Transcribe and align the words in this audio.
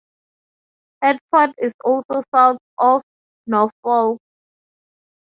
Hertford 1.03 1.53
is 1.59 1.73
also 1.83 2.23
south 2.33 2.57
of 2.79 3.03
Norfolk. 3.45 4.17